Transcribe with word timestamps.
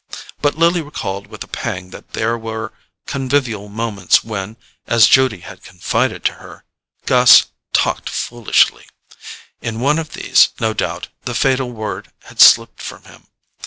But 0.41 0.55
Lily 0.57 0.81
recalled 0.81 1.27
with 1.27 1.43
a 1.43 1.47
pang 1.47 1.91
that 1.91 2.13
there 2.13 2.35
were 2.35 2.73
convivial 3.05 3.69
moments 3.69 4.23
when, 4.23 4.57
as 4.87 5.05
Judy 5.05 5.41
had 5.41 5.61
confided 5.61 6.25
to 6.25 6.33
her, 6.41 6.63
Gus 7.05 7.45
"talked 7.71 8.09
foolishly": 8.09 8.87
in 9.61 9.79
one 9.79 9.99
of 9.99 10.13
these, 10.13 10.53
no 10.59 10.73
doubt, 10.73 11.09
the 11.25 11.35
fatal 11.35 11.69
word 11.71 12.11
had 12.23 12.41
slipped 12.41 12.81
from 12.81 13.03
him. 13.03 13.27